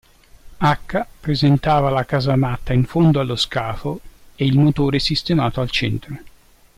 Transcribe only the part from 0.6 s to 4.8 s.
H, presentava la casamatta in fondo allo scafo e il